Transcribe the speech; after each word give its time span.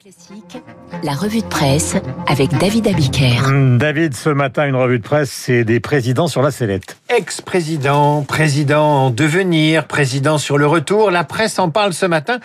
Classique, 0.00 0.62
la 1.02 1.12
revue 1.12 1.40
de 1.40 1.46
presse 1.46 1.96
avec 2.28 2.50
David 2.58 2.86
Abiker. 2.86 3.44
Hum, 3.46 3.78
David, 3.78 4.14
ce 4.14 4.30
matin, 4.30 4.66
une 4.66 4.76
revue 4.76 4.98
de 4.98 5.02
presse, 5.02 5.30
c'est 5.30 5.64
des 5.64 5.80
présidents 5.80 6.28
sur 6.28 6.40
la 6.40 6.50
sellette. 6.50 6.96
Ex-président, 7.08 8.22
président 8.22 9.06
en 9.06 9.10
devenir, 9.10 9.86
président 9.86 10.38
sur 10.38 10.56
le 10.56 10.66
retour, 10.66 11.10
la 11.10 11.24
presse 11.24 11.58
en 11.58 11.70
parle 11.70 11.92
ce 11.92 12.06
matin, 12.06 12.38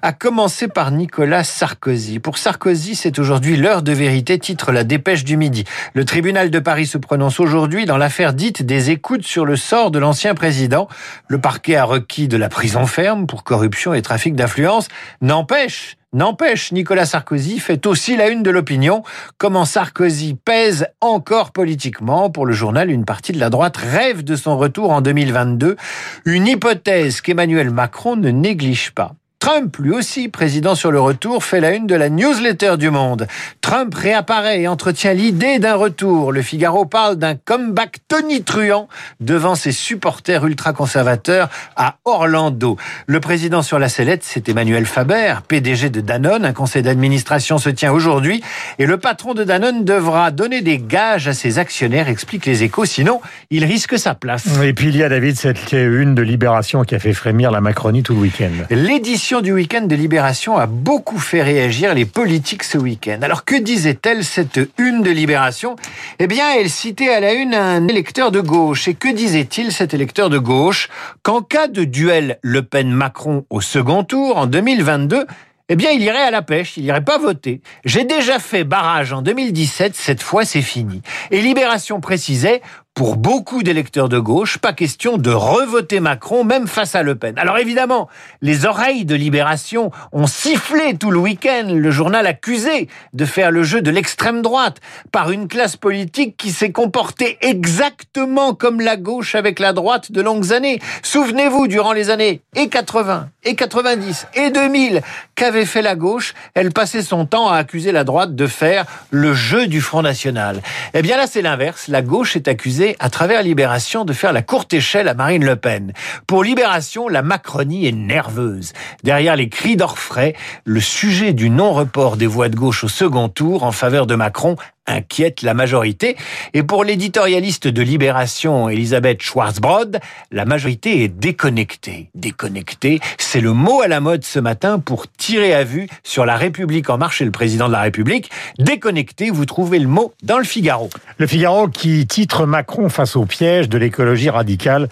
à 0.00 0.12
commencer 0.12 0.66
par 0.66 0.90
Nicolas 0.90 1.44
Sarkozy. 1.44 2.20
Pour 2.20 2.38
Sarkozy, 2.38 2.94
c'est 2.94 3.18
aujourd'hui 3.18 3.56
l'heure 3.56 3.82
de 3.82 3.92
vérité, 3.92 4.38
titre 4.38 4.72
la 4.72 4.82
dépêche 4.82 5.24
du 5.24 5.36
midi. 5.36 5.64
Le 5.92 6.04
tribunal 6.06 6.50
de 6.50 6.58
Paris 6.58 6.86
se 6.86 6.98
prononce 6.98 7.38
aujourd'hui 7.38 7.84
dans 7.84 7.98
l'affaire 7.98 8.32
dite 8.32 8.62
des 8.62 8.90
écoutes 8.90 9.24
sur 9.24 9.44
le 9.44 9.56
sort 9.56 9.90
de 9.90 9.98
l'ancien 9.98 10.34
président. 10.34 10.88
Le 11.28 11.38
parquet 11.38 11.76
a 11.76 11.84
requis 11.84 12.28
de 12.28 12.38
la 12.38 12.48
prison 12.48 12.86
ferme 12.86 13.26
pour 13.26 13.44
corruption 13.44 13.92
et 13.92 14.00
trafic 14.00 14.34
d'influence. 14.34 14.88
N'empêche, 15.20 15.97
N'empêche, 16.14 16.72
Nicolas 16.72 17.04
Sarkozy 17.04 17.58
fait 17.58 17.84
aussi 17.84 18.16
la 18.16 18.30
une 18.30 18.42
de 18.42 18.48
l'opinion. 18.48 19.02
Comment 19.36 19.66
Sarkozy 19.66 20.38
pèse 20.42 20.86
encore 21.02 21.52
politiquement? 21.52 22.30
Pour 22.30 22.46
le 22.46 22.54
journal, 22.54 22.90
une 22.90 23.04
partie 23.04 23.32
de 23.32 23.38
la 23.38 23.50
droite 23.50 23.76
rêve 23.76 24.24
de 24.24 24.34
son 24.34 24.56
retour 24.56 24.90
en 24.90 25.02
2022. 25.02 25.76
Une 26.24 26.46
hypothèse 26.46 27.20
qu'Emmanuel 27.20 27.68
Macron 27.70 28.16
ne 28.16 28.30
néglige 28.30 28.92
pas. 28.92 29.16
Trump, 29.48 29.78
lui 29.78 29.92
aussi, 29.92 30.28
président 30.28 30.74
sur 30.74 30.90
le 30.90 31.00
retour, 31.00 31.42
fait 31.42 31.60
la 31.60 31.70
une 31.70 31.86
de 31.86 31.94
la 31.94 32.10
newsletter 32.10 32.76
du 32.76 32.90
Monde. 32.90 33.26
Trump 33.62 33.94
réapparaît 33.94 34.60
et 34.60 34.68
entretient 34.68 35.14
l'idée 35.14 35.58
d'un 35.58 35.74
retour. 35.74 36.32
Le 36.32 36.42
Figaro 36.42 36.84
parle 36.84 37.16
d'un 37.16 37.34
comeback 37.34 37.96
tonitruant 38.08 38.88
devant 39.20 39.54
ses 39.54 39.72
supporters 39.72 40.44
ultra-conservateurs 40.44 41.48
à 41.76 41.96
Orlando. 42.04 42.76
Le 43.06 43.20
président 43.20 43.62
sur 43.62 43.78
la 43.78 43.88
sellette, 43.88 44.22
c'est 44.22 44.50
Emmanuel 44.50 44.84
Faber, 44.84 45.36
PDG 45.48 45.88
de 45.88 46.02
Danone. 46.02 46.44
Un 46.44 46.52
conseil 46.52 46.82
d'administration 46.82 47.56
se 47.56 47.70
tient 47.70 47.90
aujourd'hui 47.90 48.42
et 48.78 48.84
le 48.84 48.98
patron 48.98 49.32
de 49.32 49.44
Danone 49.44 49.82
devra 49.82 50.30
donner 50.30 50.60
des 50.60 50.76
gages 50.78 51.26
à 51.26 51.32
ses 51.32 51.58
actionnaires, 51.58 52.08
explique 52.08 52.44
les 52.44 52.64
échos, 52.64 52.84
sinon 52.84 53.22
il 53.48 53.64
risque 53.64 53.98
sa 53.98 54.14
place. 54.14 54.44
Et 54.62 54.74
puis 54.74 54.88
il 54.88 54.96
y 54.98 55.02
a, 55.02 55.08
David, 55.08 55.38
cette 55.38 55.72
une 55.72 56.14
de 56.14 56.20
Libération 56.20 56.84
qui 56.84 56.94
a 56.94 56.98
fait 56.98 57.14
frémir 57.14 57.50
la 57.50 57.62
Macronie 57.62 58.02
tout 58.02 58.12
le 58.12 58.20
week-end. 58.20 58.50
L'édition 58.68 59.37
du 59.42 59.52
week-end 59.52 59.82
de 59.82 59.94
Libération 59.94 60.56
a 60.56 60.66
beaucoup 60.66 61.18
fait 61.18 61.42
réagir 61.42 61.94
les 61.94 62.04
politiques 62.04 62.64
ce 62.64 62.78
week-end. 62.78 63.18
Alors 63.22 63.44
que 63.44 63.56
disait-elle 63.56 64.24
cette 64.24 64.60
une 64.78 65.02
de 65.02 65.10
Libération? 65.10 65.76
Eh 66.18 66.26
bien, 66.26 66.46
elle 66.58 66.70
citait 66.70 67.08
à 67.10 67.20
la 67.20 67.32
une 67.34 67.54
un 67.54 67.86
électeur 67.88 68.30
de 68.30 68.40
gauche. 68.40 68.88
Et 68.88 68.94
que 68.94 69.12
disait-il 69.12 69.72
cet 69.72 69.94
électeur 69.94 70.30
de 70.30 70.38
gauche? 70.38 70.88
Qu'en 71.22 71.42
cas 71.42 71.68
de 71.68 71.84
duel 71.84 72.38
Le 72.42 72.62
Pen-Macron 72.62 73.44
au 73.50 73.60
second 73.60 74.04
tour 74.04 74.36
en 74.36 74.46
2022, 74.46 75.26
eh 75.70 75.76
bien, 75.76 75.90
il 75.90 76.00
irait 76.00 76.22
à 76.22 76.30
la 76.30 76.40
pêche, 76.40 76.78
il 76.78 76.84
irait 76.86 77.04
pas 77.04 77.18
voter. 77.18 77.60
J'ai 77.84 78.04
déjà 78.04 78.38
fait 78.38 78.64
barrage 78.64 79.12
en 79.12 79.20
2017, 79.20 79.94
cette 79.94 80.22
fois 80.22 80.46
c'est 80.46 80.62
fini. 80.62 81.02
Et 81.30 81.42
Libération 81.42 82.00
précisait, 82.00 82.62
pour 82.98 83.16
beaucoup 83.16 83.62
d'électeurs 83.62 84.08
de 84.08 84.18
gauche, 84.18 84.58
pas 84.58 84.72
question 84.72 85.18
de 85.18 85.30
revoter 85.30 86.00
Macron, 86.00 86.42
même 86.42 86.66
face 86.66 86.96
à 86.96 87.04
Le 87.04 87.14
Pen. 87.14 87.38
Alors 87.38 87.56
évidemment, 87.56 88.08
les 88.42 88.66
oreilles 88.66 89.04
de 89.04 89.14
Libération 89.14 89.92
ont 90.10 90.26
sifflé 90.26 90.96
tout 90.98 91.12
le 91.12 91.20
week-end, 91.20 91.68
le 91.68 91.90
journal 91.92 92.26
accusé 92.26 92.88
de 93.12 93.24
faire 93.24 93.52
le 93.52 93.62
jeu 93.62 93.82
de 93.82 93.92
l'extrême 93.92 94.42
droite 94.42 94.78
par 95.12 95.30
une 95.30 95.46
classe 95.46 95.76
politique 95.76 96.36
qui 96.36 96.50
s'est 96.50 96.72
comportée 96.72 97.38
exactement 97.40 98.52
comme 98.52 98.80
la 98.80 98.96
gauche 98.96 99.36
avec 99.36 99.60
la 99.60 99.72
droite 99.72 100.10
de 100.10 100.20
longues 100.20 100.52
années. 100.52 100.80
Souvenez-vous, 101.04 101.68
durant 101.68 101.92
les 101.92 102.10
années 102.10 102.40
et 102.56 102.68
80, 102.68 103.28
et 103.44 103.54
90, 103.54 104.26
et 104.34 104.50
2000, 104.50 105.02
qu'avait 105.36 105.66
fait 105.66 105.82
la 105.82 105.94
gauche? 105.94 106.34
Elle 106.54 106.72
passait 106.72 107.02
son 107.02 107.26
temps 107.26 107.48
à 107.48 107.58
accuser 107.58 107.92
la 107.92 108.02
droite 108.02 108.34
de 108.34 108.48
faire 108.48 108.86
le 109.10 109.34
jeu 109.34 109.68
du 109.68 109.80
Front 109.80 110.02
National. 110.02 110.60
Eh 110.94 111.02
bien 111.02 111.16
là, 111.16 111.28
c'est 111.28 111.42
l'inverse. 111.42 111.86
La 111.86 112.02
gauche 112.02 112.34
est 112.34 112.48
accusée 112.48 112.87
à 112.98 113.10
travers 113.10 113.42
Libération, 113.42 114.04
de 114.04 114.12
faire 114.12 114.32
la 114.32 114.42
courte 114.42 114.72
échelle 114.72 115.08
à 115.08 115.14
Marine 115.14 115.44
Le 115.44 115.56
Pen. 115.56 115.92
Pour 116.26 116.44
Libération, 116.44 117.08
la 117.08 117.22
Macronie 117.22 117.86
est 117.86 117.92
nerveuse. 117.92 118.72
Derrière 119.02 119.36
les 119.36 119.48
cris 119.48 119.76
d'orfraie, 119.76 120.34
le 120.64 120.80
sujet 120.80 121.32
du 121.32 121.50
non-report 121.50 122.16
des 122.16 122.26
voix 122.26 122.48
de 122.48 122.56
gauche 122.56 122.84
au 122.84 122.88
second 122.88 123.28
tour 123.28 123.62
en 123.62 123.72
faveur 123.72 124.06
de 124.06 124.14
Macron 124.14 124.56
inquiète 124.88 125.42
la 125.42 125.54
majorité. 125.54 126.16
Et 126.54 126.62
pour 126.62 126.82
l'éditorialiste 126.84 127.68
de 127.68 127.82
Libération, 127.82 128.68
Elisabeth 128.68 129.22
Schwarzbrod, 129.22 130.00
la 130.32 130.44
majorité 130.44 131.04
est 131.04 131.08
déconnectée. 131.08 132.10
Déconnectée, 132.14 133.00
c'est 133.18 133.40
le 133.40 133.52
mot 133.52 133.82
à 133.82 133.88
la 133.88 134.00
mode 134.00 134.24
ce 134.24 134.40
matin 134.40 134.78
pour 134.78 135.06
tirer 135.10 135.54
à 135.54 135.64
vue 135.64 135.88
sur 136.02 136.24
la 136.26 136.36
République 136.36 136.90
en 136.90 136.98
marche 136.98 137.20
et 137.20 137.24
le 137.24 137.30
président 137.30 137.68
de 137.68 137.72
la 137.72 137.82
République. 137.82 138.30
Déconnecté, 138.58 139.30
vous 139.30 139.44
trouvez 139.44 139.78
le 139.78 139.88
mot 139.88 140.12
dans 140.22 140.38
le 140.38 140.44
Figaro. 140.44 140.88
Le 141.18 141.26
Figaro 141.26 141.68
qui 141.68 142.06
titre 142.06 142.46
Macron 142.46 142.88
face 142.88 143.16
au 143.16 143.26
piège 143.26 143.68
de 143.68 143.78
l'écologie 143.78 144.30
radicale. 144.30 144.88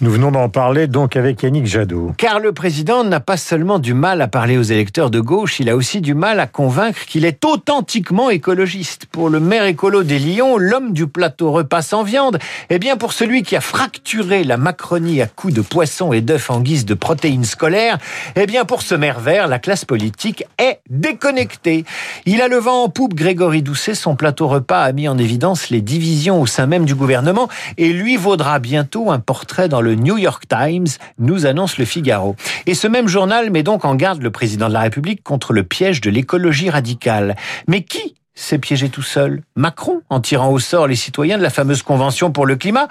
Nous 0.00 0.10
venons 0.10 0.30
d'en 0.30 0.48
parler 0.48 0.86
donc 0.86 1.16
avec 1.16 1.42
Yannick 1.42 1.66
Jadot. 1.66 2.12
Car 2.16 2.38
le 2.38 2.52
président 2.52 3.04
n'a 3.04 3.20
pas 3.20 3.36
seulement 3.36 3.78
du 3.78 3.94
mal 3.94 4.22
à 4.22 4.28
parler 4.28 4.56
aux 4.56 4.62
électeurs 4.62 5.10
de 5.10 5.20
gauche, 5.20 5.60
il 5.60 5.68
a 5.68 5.76
aussi 5.76 6.00
du 6.00 6.14
mal 6.14 6.40
à 6.40 6.46
convaincre 6.46 7.04
qu'il 7.06 7.24
est 7.24 7.44
authentiquement 7.44 8.30
écologiste. 8.30 9.06
Pour 9.10 9.28
le 9.28 9.39
maire 9.40 9.64
écolo 9.64 10.02
des 10.02 10.18
Lions, 10.18 10.58
l'homme 10.58 10.92
du 10.92 11.06
plateau 11.06 11.50
repas 11.50 11.82
sans 11.82 12.02
viande, 12.02 12.38
eh 12.68 12.78
bien 12.78 12.96
pour 12.96 13.12
celui 13.12 13.42
qui 13.42 13.56
a 13.56 13.60
fracturé 13.60 14.44
la 14.44 14.56
Macronie 14.56 15.20
à 15.20 15.26
coups 15.26 15.54
de 15.54 15.60
poisson 15.60 16.12
et 16.12 16.20
d'œufs 16.20 16.50
en 16.50 16.60
guise 16.60 16.84
de 16.84 16.94
protéines 16.94 17.44
scolaires, 17.44 17.98
eh 18.36 18.46
bien 18.46 18.64
pour 18.64 18.82
ce 18.82 18.94
maire 18.94 19.20
vert, 19.20 19.48
la 19.48 19.58
classe 19.58 19.84
politique 19.84 20.44
est 20.58 20.80
déconnectée. 20.88 21.84
Il 22.26 22.42
a 22.42 22.48
le 22.48 22.58
vent 22.58 22.84
en 22.84 22.88
poupe, 22.88 23.14
Grégory 23.14 23.62
Doucet, 23.62 23.94
son 23.94 24.16
plateau 24.16 24.48
repas 24.48 24.82
a 24.82 24.92
mis 24.92 25.08
en 25.08 25.18
évidence 25.18 25.70
les 25.70 25.80
divisions 25.80 26.40
au 26.40 26.46
sein 26.46 26.66
même 26.66 26.84
du 26.84 26.94
gouvernement 26.94 27.48
et 27.78 27.92
lui 27.92 28.16
vaudra 28.16 28.58
bientôt 28.58 29.10
un 29.10 29.18
portrait 29.18 29.68
dans 29.68 29.80
le 29.80 29.94
New 29.94 30.18
York 30.18 30.44
Times, 30.48 30.86
nous 31.18 31.46
annonce 31.46 31.78
le 31.78 31.84
Figaro. 31.84 32.36
Et 32.66 32.74
ce 32.74 32.86
même 32.86 33.08
journal 33.08 33.50
met 33.50 33.62
donc 33.62 33.84
en 33.84 33.94
garde 33.94 34.22
le 34.22 34.30
président 34.30 34.68
de 34.68 34.74
la 34.74 34.80
République 34.80 35.22
contre 35.22 35.52
le 35.52 35.62
piège 35.62 36.00
de 36.00 36.10
l'écologie 36.10 36.70
radicale. 36.70 37.36
Mais 37.66 37.82
qui 37.82 38.14
s'est 38.40 38.58
piégé 38.58 38.88
tout 38.88 39.02
seul 39.02 39.42
Macron, 39.54 40.00
en 40.08 40.20
tirant 40.20 40.50
au 40.50 40.58
sort 40.58 40.86
les 40.86 40.96
citoyens 40.96 41.38
de 41.38 41.42
la 41.42 41.50
fameuse 41.50 41.82
Convention 41.82 42.30
pour 42.32 42.46
le 42.46 42.56
climat. 42.56 42.88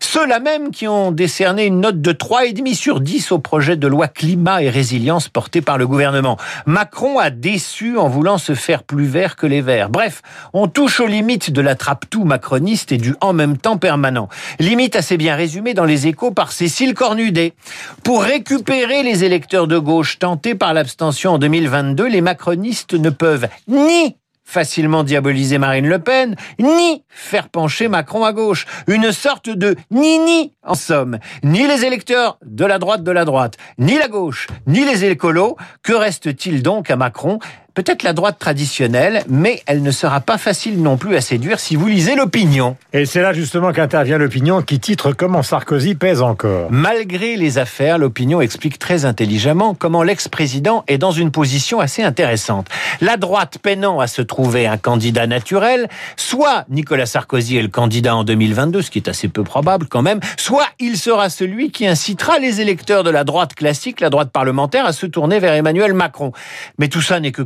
Ceux-là 0.00 0.40
même 0.40 0.70
qui 0.70 0.86
ont 0.86 1.10
décerné 1.10 1.66
une 1.66 1.80
note 1.80 2.00
de 2.00 2.12
3,5 2.12 2.74
sur 2.74 3.00
10 3.00 3.32
au 3.32 3.38
projet 3.38 3.76
de 3.76 3.86
loi 3.86 4.08
climat 4.08 4.62
et 4.62 4.70
résilience 4.70 5.28
porté 5.28 5.62
par 5.62 5.78
le 5.78 5.86
gouvernement. 5.86 6.36
Macron 6.66 7.18
a 7.18 7.30
déçu 7.30 7.96
en 7.96 8.08
voulant 8.08 8.38
se 8.38 8.54
faire 8.54 8.82
plus 8.82 9.06
vert 9.06 9.36
que 9.36 9.46
les 9.46 9.62
verts. 9.62 9.88
Bref, 9.88 10.22
on 10.52 10.68
touche 10.68 11.00
aux 11.00 11.06
limites 11.06 11.50
de 11.50 11.60
la 11.60 11.74
trappe-tout 11.74 12.24
macroniste 12.24 12.92
et 12.92 12.98
du 12.98 13.14
en 13.20 13.32
même 13.32 13.56
temps 13.56 13.78
permanent. 13.78 14.28
Limite 14.58 14.96
assez 14.96 15.16
bien 15.16 15.34
résumée 15.34 15.74
dans 15.74 15.84
les 15.84 16.06
échos 16.06 16.30
par 16.30 16.52
Cécile 16.52 16.94
Cornudet. 16.94 17.54
Pour 18.04 18.22
récupérer 18.22 19.02
les 19.02 19.24
électeurs 19.24 19.66
de 19.66 19.78
gauche 19.78 20.18
tentés 20.18 20.54
par 20.54 20.74
l'abstention 20.74 21.32
en 21.32 21.38
2022, 21.38 22.06
les 22.06 22.20
macronistes 22.20 22.94
ne 22.94 23.10
peuvent 23.10 23.48
ni 23.68 24.16
facilement 24.50 25.04
diaboliser 25.04 25.58
Marine 25.58 25.86
Le 25.86 26.00
Pen, 26.00 26.34
ni 26.58 27.04
faire 27.08 27.48
pencher 27.48 27.86
Macron 27.86 28.24
à 28.24 28.32
gauche. 28.32 28.66
Une 28.88 29.12
sorte 29.12 29.48
de 29.48 29.76
ni-ni, 29.92 30.52
en 30.64 30.74
somme. 30.74 31.18
Ni 31.44 31.68
les 31.68 31.84
électeurs 31.84 32.36
de 32.44 32.64
la 32.64 32.80
droite 32.80 33.04
de 33.04 33.12
la 33.12 33.24
droite, 33.24 33.56
ni 33.78 33.96
la 33.96 34.08
gauche, 34.08 34.48
ni 34.66 34.84
les 34.84 35.04
écolos. 35.04 35.56
Que 35.84 35.92
reste-t-il 35.92 36.64
donc 36.64 36.90
à 36.90 36.96
Macron? 36.96 37.38
Peut-être 37.74 38.02
la 38.02 38.12
droite 38.12 38.38
traditionnelle, 38.38 39.22
mais 39.28 39.62
elle 39.66 39.82
ne 39.82 39.90
sera 39.90 40.20
pas 40.20 40.38
facile 40.38 40.82
non 40.82 40.96
plus 40.96 41.16
à 41.16 41.20
séduire 41.20 41.60
si 41.60 41.76
vous 41.76 41.86
lisez 41.86 42.14
l'opinion. 42.14 42.76
Et 42.92 43.06
c'est 43.06 43.22
là 43.22 43.32
justement 43.32 43.72
qu'intervient 43.72 44.18
l'opinion 44.18 44.62
qui 44.62 44.80
titre 44.80 45.12
Comment 45.12 45.42
Sarkozy 45.42 45.94
pèse 45.94 46.22
encore. 46.22 46.70
Malgré 46.70 47.36
les 47.36 47.58
affaires, 47.58 47.98
l'opinion 47.98 48.40
explique 48.40 48.78
très 48.78 49.04
intelligemment 49.04 49.74
comment 49.74 50.02
l'ex-président 50.02 50.84
est 50.88 50.98
dans 50.98 51.12
une 51.12 51.30
position 51.30 51.80
assez 51.80 52.02
intéressante. 52.02 52.68
La 53.00 53.16
droite 53.16 53.58
peinant 53.62 54.00
à 54.00 54.06
se 54.06 54.22
trouver 54.22 54.66
un 54.66 54.76
candidat 54.76 55.26
naturel, 55.26 55.88
soit 56.16 56.64
Nicolas 56.68 57.06
Sarkozy 57.06 57.56
est 57.56 57.62
le 57.62 57.68
candidat 57.68 58.16
en 58.16 58.24
2022, 58.24 58.82
ce 58.82 58.90
qui 58.90 58.98
est 58.98 59.08
assez 59.08 59.28
peu 59.28 59.44
probable 59.44 59.86
quand 59.88 60.02
même, 60.02 60.20
soit 60.36 60.66
il 60.78 60.96
sera 60.96 61.28
celui 61.30 61.70
qui 61.70 61.86
incitera 61.86 62.38
les 62.38 62.60
électeurs 62.60 63.04
de 63.04 63.10
la 63.10 63.24
droite 63.24 63.54
classique, 63.54 64.00
la 64.00 64.10
droite 64.10 64.30
parlementaire, 64.30 64.86
à 64.86 64.92
se 64.92 65.06
tourner 65.06 65.38
vers 65.38 65.54
Emmanuel 65.54 65.94
Macron. 65.94 66.32
Mais 66.78 66.88
tout 66.88 67.02
ça 67.02 67.20
n'est 67.20 67.32
que 67.32 67.42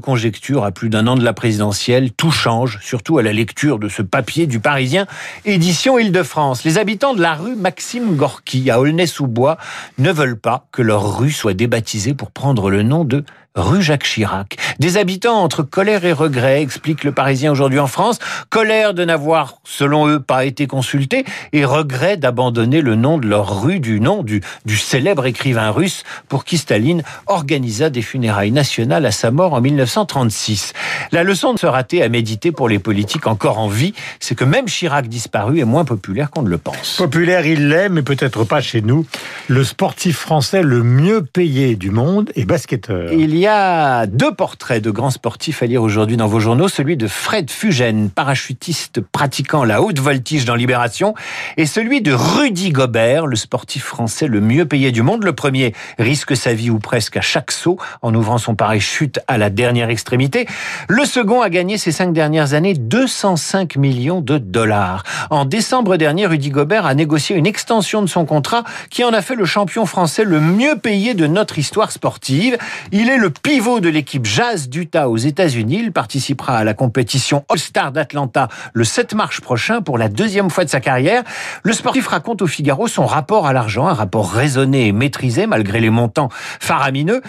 à 0.63 0.71
plus 0.71 0.91
d'un 0.91 1.07
an 1.09 1.17
de 1.17 1.25
la 1.25 1.33
présidentielle. 1.33 2.13
Tout 2.13 2.31
change, 2.31 2.79
surtout 2.83 3.19
à 3.19 3.23
la 3.23 3.33
lecture 3.33 3.79
de 3.79 3.89
ce 3.89 4.01
papier 4.01 4.47
du 4.47 4.61
Parisien, 4.61 5.07
édition 5.45 5.99
Île-de-France. 5.99 6.63
Les 6.65 6.79
habitants 6.79 7.15
de 7.15 7.21
la 7.21 7.35
rue 7.35 7.57
Maxime 7.57 8.15
Gorky 8.15 8.71
à 8.71 8.81
Aulnay-sous-Bois 8.81 9.59
ne 9.99 10.13
veulent 10.13 10.39
pas 10.39 10.67
que 10.71 10.83
leur 10.83 11.19
rue 11.19 11.33
soit 11.33 11.55
débaptisée 11.55 12.15
pour 12.15 12.31
prendre 12.31 12.71
le 12.71 12.83
nom 12.83 13.05
de 13.05 13.25
rue 13.57 13.83
Jacques 13.83 14.03
Chirac. 14.03 14.57
Des 14.81 14.97
habitants 14.97 15.37
entre 15.37 15.63
colère 15.63 16.05
et 16.05 16.13
regret, 16.13 16.61
explique 16.61 17.05
le 17.05 17.13
Parisien 17.13 17.53
aujourd'hui 17.53 17.79
en 17.79 17.87
France. 17.87 18.19
Colère 18.51 18.95
de 18.95 19.05
n'avoir, 19.05 19.59
selon 19.63 20.09
eux, 20.09 20.19
pas 20.19 20.45
été 20.45 20.67
consultés 20.67 21.25
et 21.53 21.65
regret 21.65 22.17
d'abandonner 22.17 22.81
le 22.81 22.97
nom 22.97 23.17
de 23.17 23.29
leur 23.29 23.63
rue 23.63 23.79
du 23.79 24.01
nom 24.01 24.25
du, 24.25 24.43
du 24.65 24.77
célèbre 24.77 25.27
écrivain 25.27 25.71
russe 25.71 26.03
pour 26.29 26.45
qui 26.45 26.59
Staline 26.59 27.05
organisa 27.27 27.91
des 27.91 28.03
funérailles 28.03 28.51
nationales 28.51 29.07
à 29.07 29.13
sa 29.13 29.31
mort 29.31 29.53
en 29.53 29.61
1936. 29.61 30.73
La 31.13 31.23
leçon 31.23 31.55
de 31.55 31.59
se 31.61 31.67
rater 31.67 32.03
à 32.03 32.09
méditer 32.09 32.51
pour 32.51 32.69
les 32.69 32.81
politiques 32.81 33.29
encore 33.29 33.59
en 33.59 33.69
vie, 33.69 33.95
c'est 34.19 34.35
que 34.35 34.45
même 34.45 34.67
Chirac 34.67 35.07
disparu 35.07 35.61
est 35.61 35.65
moins 35.65 35.85
populaire 35.85 36.31
qu'on 36.31 36.43
ne 36.43 36.51
le 36.51 36.59
pense. 36.59 36.97
Populaire, 36.99 37.47
il 37.47 37.69
l'est, 37.69 37.89
mais 37.89 38.03
peut-être 38.03 38.43
pas 38.43 38.61
chez 38.61 38.83
nous. 38.83 39.07
Le 39.47 39.63
sportif 39.63 40.17
français 40.19 40.63
le 40.63 40.83
mieux 40.83 41.23
payé 41.23 41.77
du 41.77 41.91
monde 41.91 42.33
est 42.35 42.45
basketteur. 42.45 43.13
Il 43.13 43.37
y 43.37 43.44
a 43.47 44.07
deux 44.07 44.33
portraits 44.35 44.83
de 44.83 44.91
grands 44.91 45.11
sportifs 45.11 45.63
à 45.63 45.67
lire 45.67 45.83
aujourd'hui 45.83 46.17
dans 46.17 46.27
vos 46.27 46.41
journaux. 46.41 46.69
Celui 46.69 46.97
de 46.97 47.07
Fred 47.07 47.51
Fugène, 47.51 48.11
parachutiste 48.11 49.01
pratiquant 49.01 49.65
la 49.65 49.83
haute 49.83 49.99
voltige 49.99 50.45
dans 50.45 50.55
Libération, 50.55 51.15
et 51.57 51.67
celui 51.67 52.01
de 52.01 52.13
Rudy 52.13 52.71
Gobert, 52.71 53.27
le 53.27 53.37
sportif 53.37 53.85
français 53.85 54.27
le 54.27 54.41
mieux 54.41 54.67
payé 54.67 54.93
du 54.93 55.03
monde. 55.03 55.25
Le 55.25 55.33
premier 55.33 55.75
risque 55.99 56.37
sa 56.37 56.55
vie 56.55 56.71
ou 56.71 56.79
presque 56.79 57.17
à 57.17 57.21
chaque 57.21 57.51
saut 57.51 57.79
en 58.03 58.15
ouvrant 58.15 58.39
son 58.39 58.55
parachute 58.55 59.21
à 59.27 59.37
la 59.37 59.51
dernière 59.51 59.91
extrémité. 59.91 60.47
Le 60.89 61.05
second 61.05 61.41
a 61.41 61.51
gagné 61.51 61.79
ces 61.79 61.93
cinq 61.93 62.13
dernières 62.13 62.55
années 62.55 62.75
205 62.75 63.77
millions 63.77 64.21
de 64.21 64.39
dollars. 64.39 65.03
En 65.31 65.45
décembre 65.45 65.97
dernier, 65.97 66.27
Rudy 66.27 66.51
Gobert 66.51 66.87
a 66.87 66.95
négocié 66.95 67.37
une 67.37 67.47
extension 67.47 68.03
de 68.03 68.07
son 68.07 68.25
contrat 68.25 68.65
qui 68.91 69.05
en 69.05 69.13
a 69.13 69.23
fait 69.23 69.35
le 69.35 69.45
champion 69.45 69.87
français 69.87 70.25
le 70.25 70.41
mieux 70.41 70.77
payé 70.77 71.15
de 71.15 71.27
notre 71.27 71.59
histoire 71.59 71.93
sportive. 71.93 72.57
Il 72.93 73.09
est 73.11 73.19
le 73.19 73.31
pivot 73.41 73.81
de 73.81 73.89
l'équipe 73.89 74.25
Jazz 74.25 74.69
d'Utah 74.69 75.09
aux 75.09 75.17
États-Unis. 75.17 75.81
Il 75.85 75.93
participera 75.93 76.59
à 76.59 76.65
la 76.65 76.75
compétition 76.75 77.45
All-Star 77.49 77.93
d'Atlanta 77.93 78.49
le 78.73 78.85
7 78.85 79.15
mars 79.15 79.41
prochain 79.41 79.83
pour 79.83 79.99
la 79.99 80.09
deuxième 80.09 80.51
fois 80.51 80.65
de 80.65 80.71
sa 80.71 80.81
carrière. 80.81 81.23
Le 81.63 81.73
sportif 81.73 82.07
raconte 82.07 82.43
au 82.43 82.47
Figaro 82.47 82.89
son 82.89 83.07
rapport 83.07 83.47
à 83.47 83.53
l'argent, 83.53 83.87
un 83.87 83.95
rapport 83.95 84.33
raisonné 84.33 84.89
et 84.89 84.93
maîtrisé 84.93 85.47
malgré 85.47 85.81
les 85.81 85.91
montants 85.91 86.29
faramineux. 86.61 87.23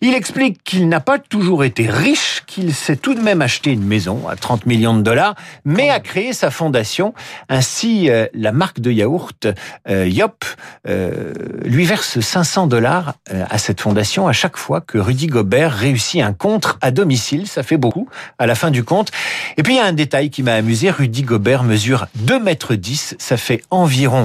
Il 0.00 0.14
explique 0.14 0.62
qu'il 0.62 0.88
n'a 0.88 1.00
pas 1.00 1.18
toujours 1.18 1.64
été 1.64 1.88
riche, 1.88 2.42
qu'il 2.46 2.74
s'est 2.74 2.96
tout 2.96 3.14
de 3.14 3.20
même 3.20 3.42
acheté 3.42 3.72
une 3.72 3.84
maison 3.84 4.28
à 4.28 4.36
30 4.36 4.66
millions 4.66 4.96
de 4.96 5.02
dollars, 5.02 5.34
mais 5.64 5.90
a 5.90 6.00
créé 6.00 6.32
sa 6.32 6.50
fondation. 6.50 7.14
Ainsi, 7.48 8.10
euh, 8.10 8.26
la 8.34 8.52
marque 8.52 8.80
de 8.80 8.90
yaourt 8.90 9.46
euh, 9.88 10.06
Yop 10.06 10.44
euh, 10.88 11.32
lui 11.64 11.84
verse 11.84 12.20
500 12.20 12.66
dollars 12.66 13.14
euh, 13.32 13.44
à 13.50 13.58
cette 13.58 13.80
fondation 13.80 14.28
à 14.28 14.32
chaque 14.32 14.56
fois 14.56 14.80
que 14.80 14.98
Rudy 14.98 15.26
Gobert 15.26 15.49
réussit 15.54 16.22
un 16.22 16.32
contre 16.32 16.78
à 16.80 16.90
domicile. 16.90 17.46
Ça 17.46 17.62
fait 17.62 17.76
beaucoup 17.76 18.08
à 18.38 18.46
la 18.46 18.54
fin 18.54 18.70
du 18.70 18.84
compte. 18.84 19.10
Et 19.56 19.62
puis 19.62 19.74
il 19.74 19.76
y 19.76 19.80
a 19.80 19.86
un 19.86 19.92
détail 19.92 20.30
qui 20.30 20.42
m'a 20.42 20.54
amusé. 20.54 20.90
Rudy 20.90 21.22
Gobert 21.22 21.62
mesure 21.62 22.06
2 22.16 22.40
mètres 22.40 22.74
10. 22.74 23.16
Ça 23.18 23.36
fait 23.36 23.62
environ 23.70 24.24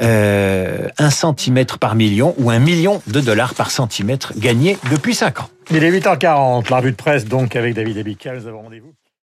euh, 0.00 0.88
1 0.98 1.10
cm 1.10 1.64
par 1.80 1.94
million 1.94 2.34
ou 2.38 2.50
1 2.50 2.58
million 2.58 3.02
de 3.06 3.20
dollars 3.20 3.54
par 3.54 3.70
centimètre 3.70 4.32
gagné 4.36 4.78
depuis 4.90 5.14
5 5.14 5.40
ans. 5.40 5.48
Il 5.70 5.82
est 5.82 5.90
8h40, 5.90 6.70
la 6.70 6.80
de 6.80 6.90
presse 6.92 7.24
donc 7.24 7.56
avec 7.56 7.74
David 7.74 7.98
Abical. 7.98 8.38
Nous 8.38 8.46
avons 8.46 8.62
rendez-vous. 8.62 8.92